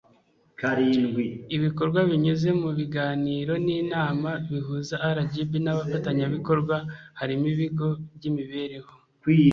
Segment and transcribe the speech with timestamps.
[1.55, 6.75] ibikorwa binyuze mu biganiro n'inama bihuza rgb n'abafatanyabikorwa
[7.19, 8.91] harimo ibigo by'imibereho